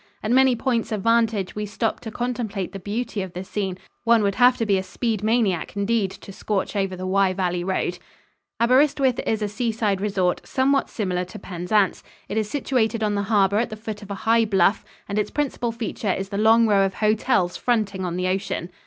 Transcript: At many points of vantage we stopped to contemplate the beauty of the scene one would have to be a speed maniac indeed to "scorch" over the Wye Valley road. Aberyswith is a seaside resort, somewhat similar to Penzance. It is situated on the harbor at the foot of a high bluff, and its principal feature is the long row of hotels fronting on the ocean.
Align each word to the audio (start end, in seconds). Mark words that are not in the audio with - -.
At 0.23 0.31
many 0.31 0.55
points 0.55 0.91
of 0.91 1.03
vantage 1.03 1.53
we 1.55 1.67
stopped 1.67 2.01
to 2.01 2.09
contemplate 2.11 2.71
the 2.71 2.79
beauty 2.79 3.21
of 3.21 3.33
the 3.33 3.43
scene 3.43 3.77
one 4.03 4.23
would 4.23 4.33
have 4.33 4.57
to 4.57 4.65
be 4.65 4.79
a 4.79 4.81
speed 4.81 5.21
maniac 5.23 5.75
indeed 5.77 6.09
to 6.09 6.31
"scorch" 6.33 6.75
over 6.75 6.95
the 6.95 7.05
Wye 7.05 7.33
Valley 7.33 7.63
road. 7.63 7.99
Aberyswith 8.59 9.19
is 9.27 9.43
a 9.43 9.47
seaside 9.47 10.01
resort, 10.01 10.41
somewhat 10.43 10.89
similar 10.89 11.23
to 11.25 11.37
Penzance. 11.37 12.01
It 12.27 12.37
is 12.37 12.49
situated 12.49 13.03
on 13.03 13.13
the 13.13 13.21
harbor 13.29 13.59
at 13.59 13.69
the 13.69 13.75
foot 13.77 14.01
of 14.01 14.09
a 14.09 14.15
high 14.25 14.43
bluff, 14.45 14.83
and 15.07 15.19
its 15.19 15.29
principal 15.29 15.71
feature 15.71 16.11
is 16.11 16.29
the 16.29 16.37
long 16.39 16.65
row 16.65 16.83
of 16.83 16.95
hotels 16.95 17.55
fronting 17.55 18.03
on 18.03 18.15
the 18.17 18.27
ocean. 18.27 18.71